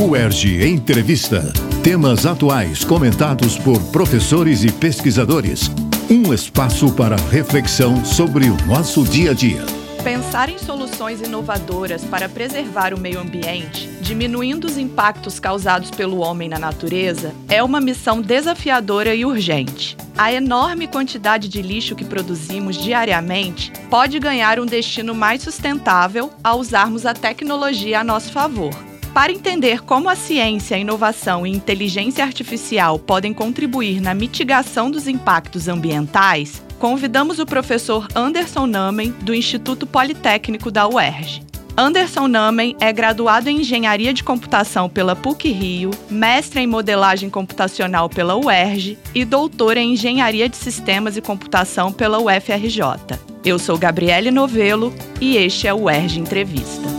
[0.00, 1.52] UERJ Entrevista.
[1.82, 5.68] Temas atuais comentados por professores e pesquisadores.
[6.08, 9.66] Um espaço para reflexão sobre o nosso dia a dia.
[10.04, 16.48] Pensar em soluções inovadoras para preservar o meio ambiente, diminuindo os impactos causados pelo homem
[16.48, 19.96] na natureza, é uma missão desafiadora e urgente.
[20.16, 26.60] A enorme quantidade de lixo que produzimos diariamente pode ganhar um destino mais sustentável ao
[26.60, 28.87] usarmos a tecnologia a nosso favor.
[29.12, 35.08] Para entender como a ciência, a inovação e inteligência artificial podem contribuir na mitigação dos
[35.08, 41.42] impactos ambientais, convidamos o professor Anderson Namen, do Instituto Politécnico da UERJ.
[41.76, 48.34] Anderson Namen é graduado em Engenharia de Computação pela PUC-Rio, mestre em Modelagem Computacional pela
[48.34, 53.16] UERJ e doutor em Engenharia de Sistemas e Computação pela UFRJ.
[53.44, 56.97] Eu sou Gabriele Novelo e este é o UERJ Entrevista.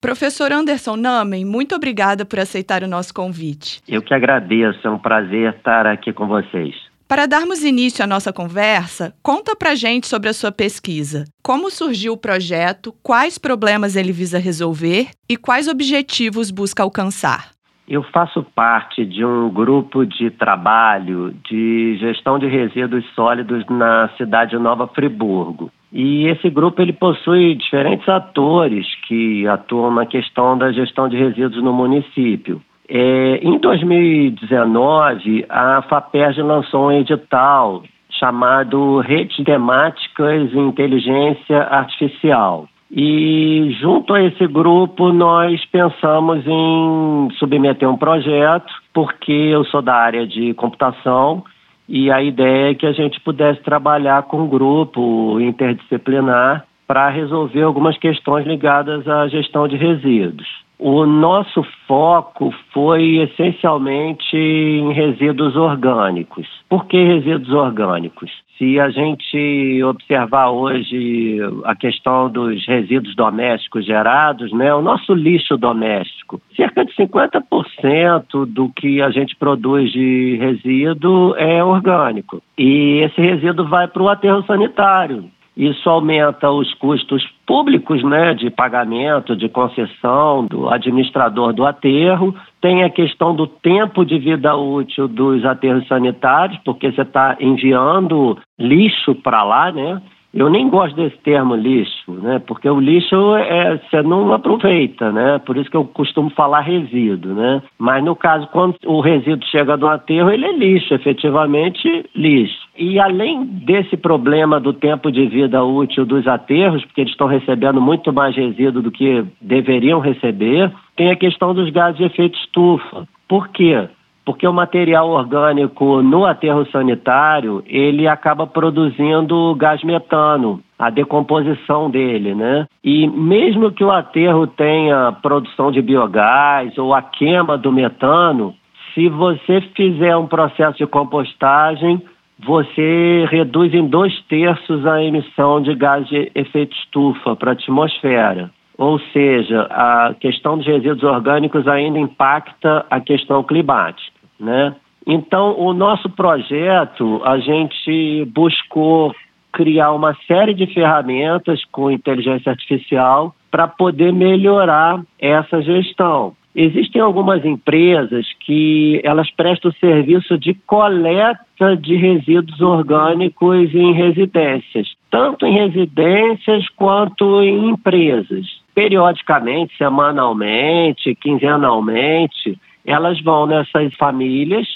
[0.00, 3.82] Professor Anderson Namen, muito obrigada por aceitar o nosso convite.
[3.86, 6.74] Eu que agradeço, é um prazer estar aqui com vocês.
[7.06, 11.24] Para darmos início à nossa conversa, conta pra gente sobre a sua pesquisa.
[11.42, 17.50] Como surgiu o projeto, quais problemas ele visa resolver e quais objetivos busca alcançar?
[17.86, 24.52] Eu faço parte de um grupo de trabalho de gestão de resíduos sólidos na cidade
[24.52, 25.70] de Nova Friburgo.
[25.92, 31.62] E esse grupo ele possui diferentes atores que atuam na questão da gestão de resíduos
[31.62, 32.60] no município.
[32.88, 42.68] É, em 2019, a FAPERJ lançou um edital chamado Redes Temáticas e Inteligência Artificial.
[42.90, 49.94] E junto a esse grupo nós pensamos em submeter um projeto, porque eu sou da
[49.94, 51.44] área de computação
[51.90, 57.62] e a ideia é que a gente pudesse trabalhar com um grupo interdisciplinar para resolver
[57.62, 60.48] algumas questões ligadas à gestão de resíduos.
[60.82, 66.48] O nosso foco foi essencialmente em resíduos orgânicos.
[66.70, 68.30] Por que resíduos orgânicos?
[68.56, 75.58] Se a gente observar hoje a questão dos resíduos domésticos gerados, né, o nosso lixo
[75.58, 82.42] doméstico, cerca de 50% do que a gente produz de resíduo é orgânico.
[82.56, 85.30] E esse resíduo vai para o aterro sanitário.
[85.60, 92.34] Isso aumenta os custos públicos né, de pagamento, de concessão do administrador do aterro.
[92.62, 98.38] Tem a questão do tempo de vida útil dos aterros sanitários, porque você está enviando
[98.58, 100.00] lixo para lá, né?
[100.32, 102.40] Eu nem gosto desse termo lixo, né?
[102.46, 105.40] Porque o lixo é você não aproveita, né?
[105.40, 107.60] Por isso que eu costumo falar resíduo, né?
[107.76, 112.69] Mas no caso quando o resíduo chega no aterro, ele é lixo, efetivamente lixo.
[112.80, 117.78] E além desse problema do tempo de vida útil dos aterros, porque eles estão recebendo
[117.78, 123.06] muito mais resíduo do que deveriam receber, tem a questão dos gases de efeito estufa.
[123.28, 123.86] Por quê?
[124.22, 132.32] porque o material orgânico no aterro sanitário ele acaba produzindo gás metano, a decomposição dele,
[132.34, 132.66] né?
[132.84, 138.54] E mesmo que o aterro tenha produção de biogás ou a queima do metano,
[138.94, 142.00] se você fizer um processo de compostagem,
[142.44, 148.50] você reduz em dois terços a emissão de gás de efeito estufa para a atmosfera.
[148.78, 154.74] Ou seja, a questão dos resíduos orgânicos ainda impacta a questão climática né?
[155.06, 159.14] Então, o nosso projeto, a gente buscou
[159.52, 166.34] criar uma série de ferramentas com inteligência artificial para poder melhorar essa gestão.
[166.54, 175.46] Existem algumas empresas que elas prestam serviço de coleta de resíduos orgânicos em residências, tanto
[175.46, 178.46] em residências quanto em empresas.
[178.74, 184.66] Periodicamente, semanalmente, quinzenalmente, elas vão nessas famílias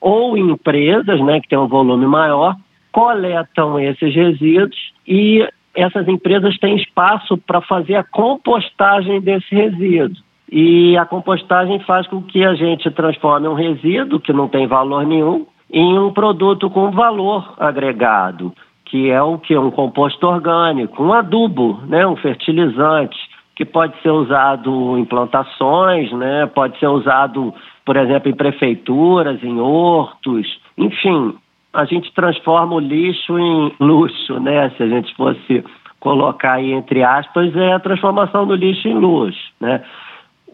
[0.00, 2.56] ou em empresas, né, que tem um volume maior,
[2.90, 10.16] coletam esses resíduos e essas empresas têm espaço para fazer a compostagem desse resíduo.
[10.50, 15.06] E a compostagem faz com que a gente transforme um resíduo que não tem valor
[15.06, 18.52] nenhum em um produto com valor agregado,
[18.86, 23.18] que é o que um composto orgânico, um adubo, né, um fertilizante
[23.54, 26.46] que pode ser usado em plantações, né?
[26.46, 27.52] pode ser usado,
[27.84, 30.46] por exemplo, em prefeituras, em hortos,
[30.78, 31.34] enfim,
[31.72, 34.70] a gente transforma o lixo em luxo, né?
[34.76, 35.64] Se a gente fosse
[35.98, 39.82] colocar aí entre aspas, é a transformação do lixo em luxo, né?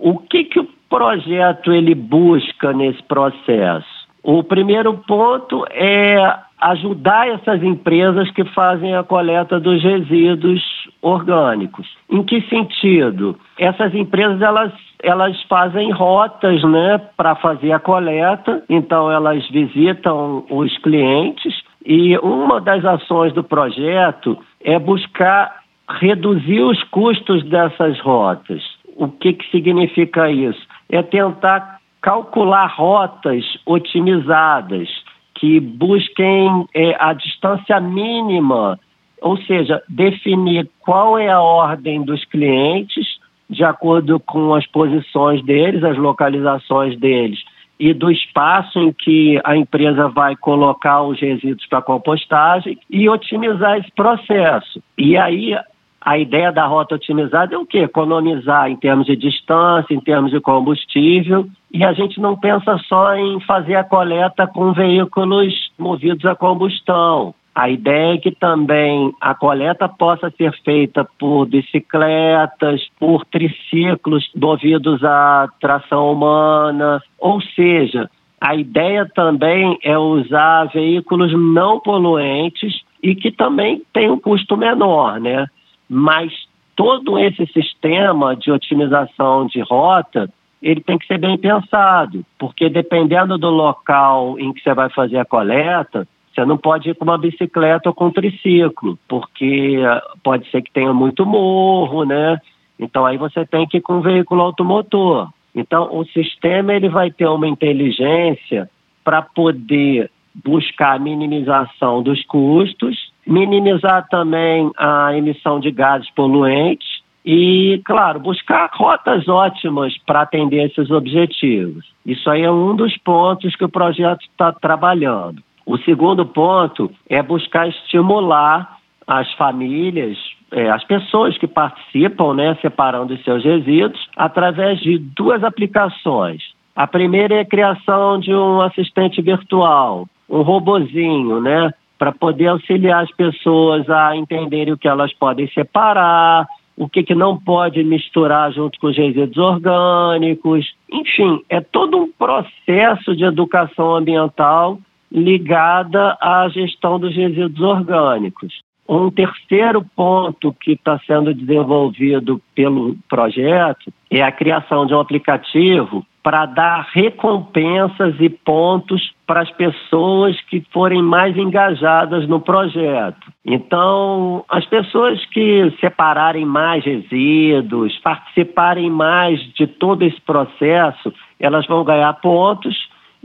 [0.05, 3.89] O que que o projeto ele busca nesse processo?
[4.23, 6.15] O primeiro ponto é
[6.61, 10.61] ajudar essas empresas que fazem a coleta dos resíduos
[11.01, 11.89] orgânicos.
[12.11, 13.35] Em que sentido?
[13.59, 14.73] Essas empresas elas
[15.03, 18.63] elas fazem rotas, né, para fazer a coleta.
[18.69, 26.83] Então elas visitam os clientes e uma das ações do projeto é buscar reduzir os
[26.85, 28.74] custos dessas rotas.
[28.97, 30.61] O que, que significa isso?
[30.89, 34.89] É tentar calcular rotas otimizadas
[35.35, 38.79] que busquem é, a distância mínima,
[39.21, 43.07] ou seja, definir qual é a ordem dos clientes
[43.49, 47.39] de acordo com as posições deles, as localizações deles
[47.79, 53.79] e do espaço em que a empresa vai colocar os resíduos para compostagem e otimizar
[53.79, 54.83] esse processo.
[54.97, 55.57] E aí
[56.05, 57.79] a ideia da rota otimizada é o quê?
[57.79, 61.47] Economizar em termos de distância, em termos de combustível.
[61.73, 67.35] E a gente não pensa só em fazer a coleta com veículos movidos a combustão.
[67.55, 75.03] A ideia é que também a coleta possa ser feita por bicicletas, por triciclos movidos
[75.03, 78.11] a tração humana, ou seja,
[78.41, 85.19] a ideia também é usar veículos não poluentes e que também tem um custo menor,
[85.19, 85.47] né?
[85.89, 86.33] Mas
[86.77, 90.31] todo esse sistema de otimização de rota,
[90.63, 95.19] ele tem que ser bem pensado, porque dependendo do local em que você vai fazer
[95.19, 100.03] a coleta, você não pode ir com uma bicicleta ou com um triciclo, porque ah,
[100.23, 102.41] pode ser que tenha muito morro, né?
[102.79, 105.29] Então aí você tem que ir com um veículo automotor.
[105.55, 108.69] Então o sistema ele vai ter uma inteligência
[109.05, 117.81] para poder buscar a minimização dos custos, minimizar também a emissão de gases poluentes e,
[117.85, 121.87] claro, buscar rotas ótimas para atender esses objetivos.
[122.05, 125.43] Isso aí é um dos pontos que o projeto está trabalhando.
[125.65, 128.77] O segundo ponto é buscar estimular
[129.07, 130.19] as famílias,
[130.53, 136.43] é, as pessoas que participam, né, separando os seus resíduos, através de duas aplicações.
[136.77, 143.05] A primeira é a criação de um assistente virtual, um robozinho, né, para poder auxiliar
[143.05, 146.47] as pessoas a entenderem o que elas podem separar,
[146.77, 150.75] o que, que não pode misturar junto com os resíduos orgânicos.
[150.91, 154.79] Enfim, é todo um processo de educação ambiental
[155.11, 158.61] ligada à gestão dos resíduos orgânicos.
[158.87, 166.05] Um terceiro ponto que está sendo desenvolvido pelo projeto é a criação de um aplicativo
[166.25, 173.31] para dar recompensas e pontos para as pessoas que forem mais engajadas no projeto.
[173.45, 181.85] Então, as pessoas que separarem mais resíduos, participarem mais de todo esse processo, elas vão
[181.85, 182.75] ganhar pontos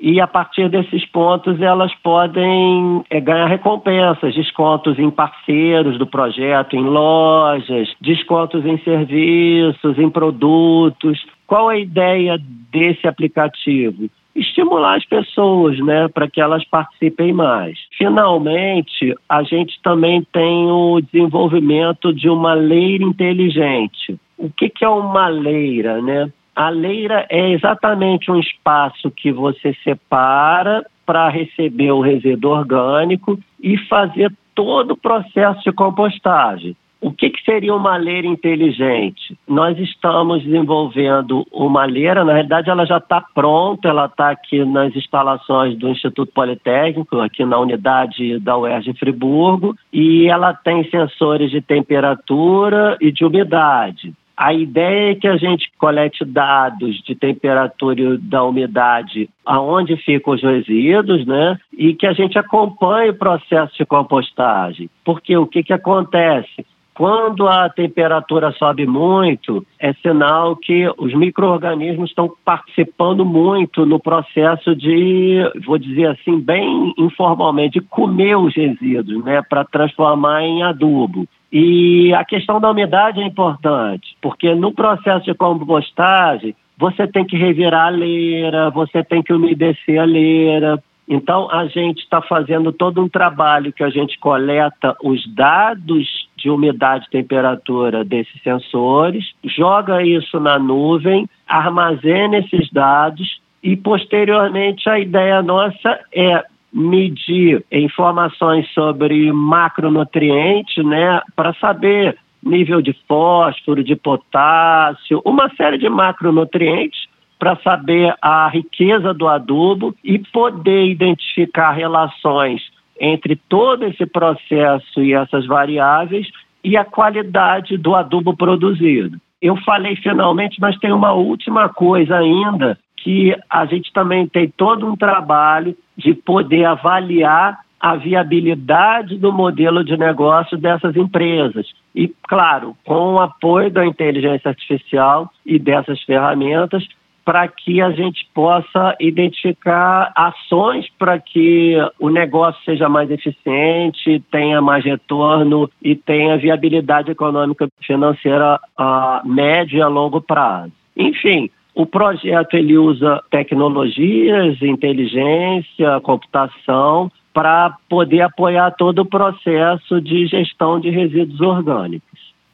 [0.01, 6.75] e a partir desses pontos elas podem é, ganhar recompensas, descontos em parceiros do projeto,
[6.75, 11.25] em lojas, descontos em serviços, em produtos.
[11.45, 12.37] Qual a ideia
[12.71, 14.09] desse aplicativo?
[14.35, 17.77] Estimular as pessoas, né, para que elas participem mais.
[17.97, 24.17] Finalmente, a gente também tem o desenvolvimento de uma leira inteligente.
[24.37, 26.31] O que, que é uma leira, né?
[26.55, 33.77] A leira é exatamente um espaço que você separa para receber o resíduo orgânico e
[33.77, 36.75] fazer todo o processo de compostagem.
[37.01, 39.37] O que, que, seria uma leira inteligente?
[39.47, 44.93] Nós estamos desenvolvendo uma leira, na realidade ela já está pronta, ela está aqui nas
[44.93, 51.61] instalações do Instituto Politécnico, aqui na unidade da UERJ Friburgo, e ela tem sensores de
[51.61, 54.13] temperatura e de umidade.
[54.41, 60.33] A ideia é que a gente colete dados de temperatura e da umidade aonde ficam
[60.33, 61.59] os resíduos, né?
[61.77, 64.89] E que a gente acompanhe o processo de compostagem.
[65.03, 66.65] Porque o que, que acontece?
[66.95, 74.73] Quando a temperatura sobe muito, é sinal que os micro-organismos estão participando muito no processo
[74.73, 81.27] de, vou dizer assim, bem informalmente, comer os resíduos, né, para transformar em adubo.
[81.51, 87.35] E a questão da umidade é importante, porque no processo de compostagem, você tem que
[87.35, 90.81] revirar a leira, você tem que umedecer a leira.
[91.07, 96.51] Então, a gente está fazendo todo um trabalho que a gente coleta os dados de
[96.51, 104.99] umidade e temperatura desses sensores, joga isso na nuvem, armazena esses dados e, posteriormente, a
[104.99, 115.21] ideia nossa é medir informações sobre macronutrientes, né, para saber nível de fósforo, de potássio,
[115.25, 117.07] uma série de macronutrientes
[117.37, 122.61] para saber a riqueza do adubo e poder identificar relações
[122.99, 126.27] entre todo esse processo e essas variáveis
[126.63, 129.17] e a qualidade do adubo produzido.
[129.41, 134.85] Eu falei finalmente, mas tem uma última coisa ainda, que a gente também tem todo
[134.85, 141.65] um trabalho de poder avaliar a viabilidade do modelo de negócio dessas empresas.
[141.95, 146.85] E, claro, com o apoio da inteligência artificial e dessas ferramentas,
[147.29, 154.59] para que a gente possa identificar ações para que o negócio seja mais eficiente, tenha
[154.63, 160.71] mais retorno e tenha viabilidade econômica financeira a médio e a longo prazo.
[160.97, 170.25] Enfim, o projeto ele usa tecnologias, inteligência, computação para poder apoiar todo o processo de
[170.25, 172.08] gestão de resíduos orgânicos.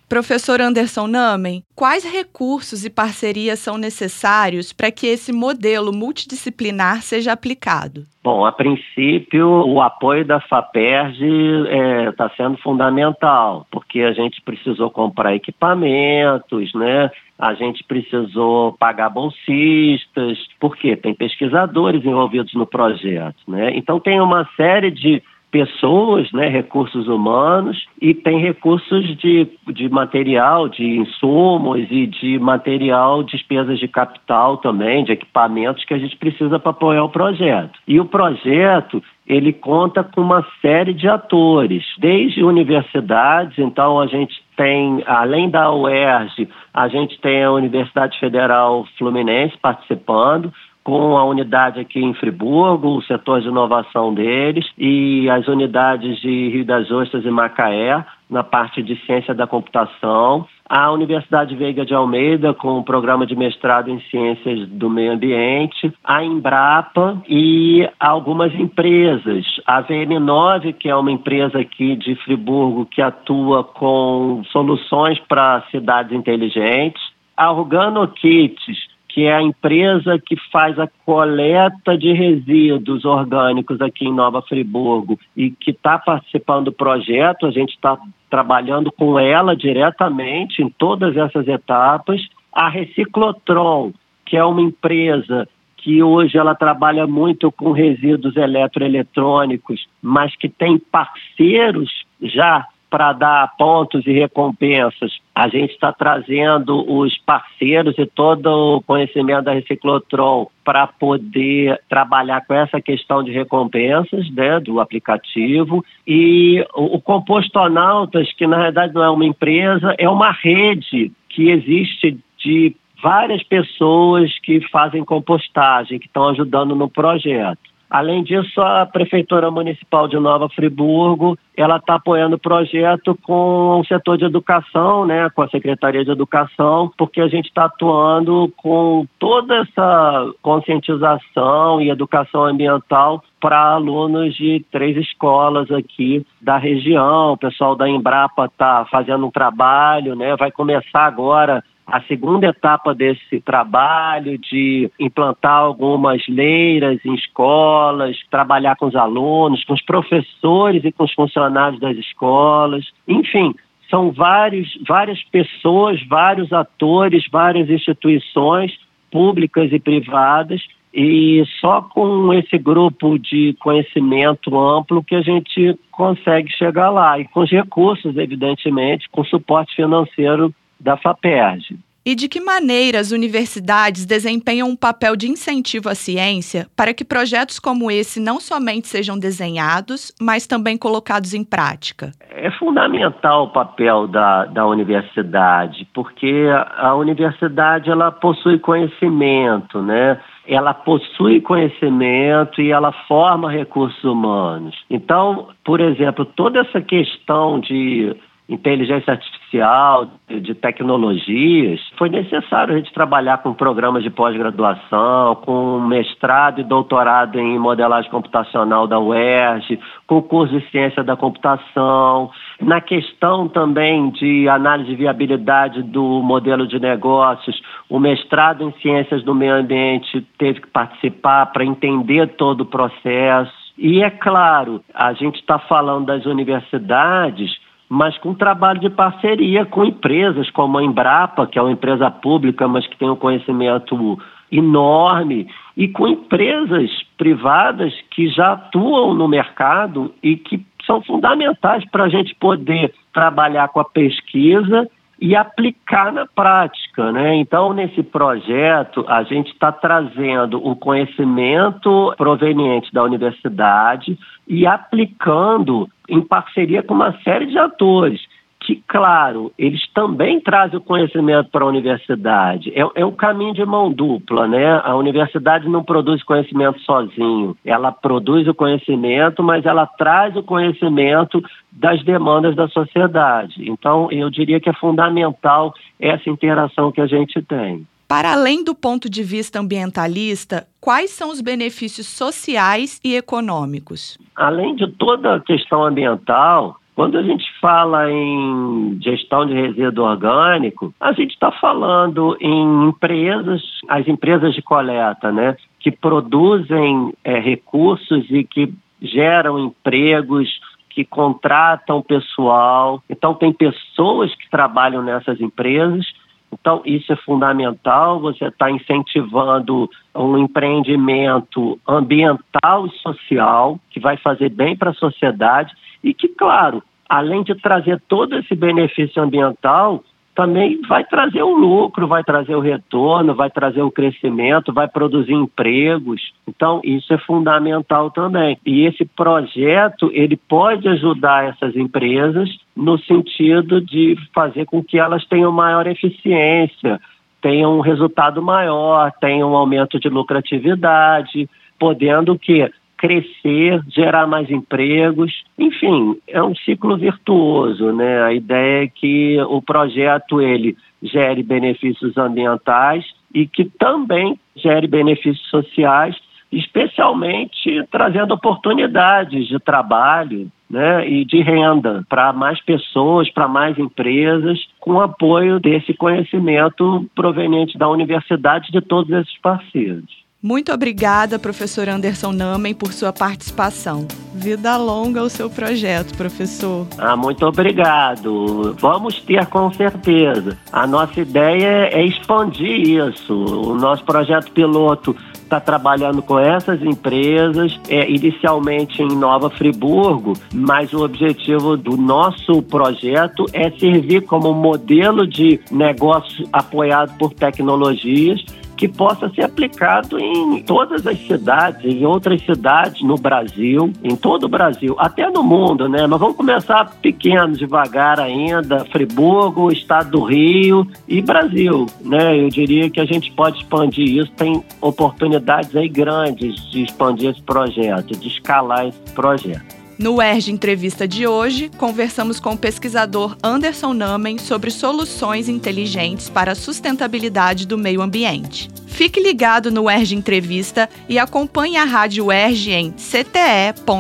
[0.08, 7.32] Professor Anderson Namen, quais recursos e parcerias são necessários para que esse modelo multidisciplinar seja
[7.32, 8.04] aplicado?
[8.24, 14.42] Bom, a princípio, o apoio da FAPERJ está é, tá sendo fundamental, porque a gente
[14.42, 17.10] precisou comprar equipamentos, né?
[17.38, 23.36] a gente precisou pagar bolsistas, porque tem pesquisadores envolvidos no projeto.
[23.48, 23.76] Né?
[23.76, 25.22] Então, tem uma série de
[25.56, 33.24] pessoas, né, recursos humanos, e tem recursos de, de material, de insumos e de material,
[33.24, 37.80] despesas de capital também, de equipamentos que a gente precisa para apoiar o projeto.
[37.88, 44.44] E o projeto, ele conta com uma série de atores, desde universidades, então a gente
[44.58, 50.52] tem, além da UERJ, a gente tem a Universidade Federal Fluminense participando,
[50.86, 56.50] com a unidade aqui em Friburgo, o setor de inovação deles, e as unidades de
[56.50, 61.96] Rio das Ostras e Macaé, na parte de ciência da computação, a Universidade Veiga de
[61.96, 68.54] Almeida, com o programa de mestrado em ciências do meio ambiente, a Embrapa e algumas
[68.54, 69.44] empresas.
[69.66, 76.14] A VM9, que é uma empresa aqui de Friburgo que atua com soluções para cidades
[76.14, 77.02] inteligentes,
[77.36, 84.06] a Organo Kits, que é a empresa que faz a coleta de resíduos orgânicos aqui
[84.06, 87.46] em Nova Friburgo e que está participando do projeto.
[87.46, 87.98] A gente está
[88.30, 92.28] trabalhando com ela diretamente em todas essas etapas.
[92.52, 93.94] A Reciclotron,
[94.26, 100.78] que é uma empresa que hoje ela trabalha muito com resíduos eletroeletrônicos, mas que tem
[100.78, 101.90] parceiros
[102.22, 105.18] já para dar pontos e recompensas.
[105.36, 112.46] A gente está trazendo os parceiros e todo o conhecimento da Reciclotron para poder trabalhar
[112.48, 115.84] com essa questão de recompensas né, do aplicativo.
[116.08, 122.18] E o, Compostonautas, que na verdade não é uma empresa, é uma rede que existe
[122.38, 122.74] de
[123.04, 127.75] várias pessoas que fazem compostagem, que estão ajudando no projeto.
[127.90, 133.86] Além disso, a Prefeitura Municipal de Nova Friburgo, ela está apoiando o projeto com o
[133.86, 139.06] setor de educação, né, com a Secretaria de Educação, porque a gente está atuando com
[139.20, 147.34] toda essa conscientização e educação ambiental para alunos de três escolas aqui da região.
[147.34, 152.96] O pessoal da Embrapa está fazendo um trabalho, né, vai começar agora a segunda etapa
[152.96, 160.84] desse trabalho de implantar algumas leiras em escolas, trabalhar com os alunos, com os professores
[160.84, 163.54] e com os funcionários das escolas, enfim,
[163.90, 168.74] são vários, várias pessoas, vários atores, várias instituições
[169.12, 170.62] públicas e privadas
[170.94, 177.20] e só com esse grupo de conhecimento amplo que a gente consegue chegar lá.
[177.20, 181.78] E com os recursos, evidentemente, com suporte financeiro da FAPERJ.
[182.08, 187.04] E de que maneira as universidades desempenham um papel de incentivo à ciência para que
[187.04, 192.12] projetos como esse não somente sejam desenhados, mas também colocados em prática?
[192.30, 200.20] É fundamental o papel da, da universidade, porque a, a universidade ela possui conhecimento, né?
[200.48, 204.76] ela possui conhecimento e ela forma recursos humanos.
[204.90, 208.16] Então, por exemplo, toda essa questão de
[208.48, 216.60] inteligência artificial, de tecnologias, foi necessário a gente trabalhar com programas de pós-graduação, com mestrado
[216.60, 222.30] e doutorado em modelagem computacional da UERJ, com curso de ciência da computação,
[222.62, 229.24] na questão também de análise de viabilidade do modelo de negócios, o mestrado em ciências
[229.24, 233.54] do meio ambiente teve que participar para entender todo o processo.
[233.78, 239.86] E é claro, a gente está falando das universidades, mas com trabalho de parceria com
[239.86, 244.20] empresas como a Embrapa, que é uma empresa pública, mas que tem um conhecimento
[244.52, 252.06] enorme e com empresas privadas que já atuam no mercado e que são fundamentais para
[252.06, 257.12] a gente poder trabalhar com a pesquisa e aplicar na prática.
[257.12, 257.36] Né?
[257.36, 264.18] Então, nesse projeto, a gente está trazendo o conhecimento proveniente da universidade
[264.48, 268.22] e aplicando em parceria com uma série de atores
[268.66, 272.72] que, claro, eles também trazem o conhecimento para a universidade.
[272.76, 274.82] É, é um caminho de mão dupla, né?
[274.84, 277.56] A universidade não produz conhecimento sozinho.
[277.64, 283.70] Ela produz o conhecimento, mas ela traz o conhecimento das demandas da sociedade.
[283.70, 287.86] Então, eu diria que é fundamental essa interação que a gente tem.
[288.08, 294.18] Para além do ponto de vista ambientalista, quais são os benefícios sociais e econômicos?
[294.36, 300.94] Além de toda a questão ambiental, quando a gente fala em gestão de resíduo orgânico,
[301.00, 308.26] a gente está falando em empresas, as empresas de coleta, né, que produzem é, recursos
[308.32, 310.50] e que geram empregos,
[310.90, 313.04] que contratam pessoal.
[313.10, 316.06] Então, tem pessoas que trabalham nessas empresas.
[316.54, 318.22] Então, isso é fundamental.
[318.22, 325.74] Você está incentivando um empreendimento ambiental e social que vai fazer bem para a sociedade
[326.06, 330.04] e que, claro, além de trazer todo esse benefício ambiental,
[330.36, 335.34] também vai trazer o lucro, vai trazer o retorno, vai trazer o crescimento, vai produzir
[335.34, 336.22] empregos.
[336.48, 338.58] Então, isso é fundamental também.
[338.66, 345.26] E esse projeto, ele pode ajudar essas empresas no sentido de fazer com que elas
[345.26, 347.00] tenham maior eficiência,
[347.42, 352.70] tenham um resultado maior, tenham um aumento de lucratividade, podendo que
[353.06, 358.24] crescer, gerar mais empregos, enfim, é um ciclo virtuoso, né?
[358.24, 365.48] A ideia é que o projeto ele gere benefícios ambientais e que também gere benefícios
[365.50, 366.16] sociais,
[366.52, 374.60] especialmente trazendo oportunidades de trabalho, né, e de renda para mais pessoas, para mais empresas,
[374.80, 380.25] com apoio desse conhecimento proveniente da universidade de todos esses parceiros.
[380.46, 384.08] Muito obrigada, professor Anderson Namen, por sua participação.
[384.32, 386.86] Vida longa ao seu projeto, professor.
[387.00, 388.76] Ah, muito obrigado.
[388.80, 390.56] Vamos ter com certeza.
[390.72, 393.34] A nossa ideia é expandir isso.
[393.34, 400.94] O nosso projeto piloto está trabalhando com essas empresas, é, inicialmente em Nova Friburgo, mas
[400.94, 408.88] o objetivo do nosso projeto é servir como modelo de negócio apoiado por tecnologias que
[408.88, 414.50] possa ser aplicado em todas as cidades, em outras cidades no Brasil, em todo o
[414.50, 416.06] Brasil, até no mundo, né?
[416.08, 422.40] Mas vamos começar pequeno, devagar ainda, Friburgo, Estado do Rio e Brasil, né?
[422.40, 427.42] Eu diria que a gente pode expandir isso, tem oportunidades aí grandes de expandir esse
[427.42, 429.75] projeto, de escalar esse projeto.
[429.98, 436.52] No UERJ Entrevista de hoje, conversamos com o pesquisador Anderson Namen sobre soluções inteligentes para
[436.52, 438.70] a sustentabilidade do meio ambiente.
[438.88, 443.98] Fique ligado no UERJ Entrevista e acompanhe a Rádio UERJ em cte.uerj.br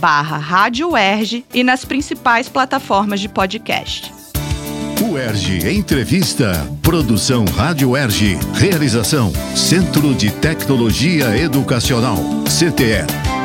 [0.00, 4.12] barra Rádio UERJ e nas principais plataformas de podcast.
[5.10, 6.52] UERJ Entrevista.
[6.82, 8.38] Produção Rádio UERJ.
[8.54, 12.18] Realização Centro de Tecnologia Educacional.
[12.44, 13.37] CTE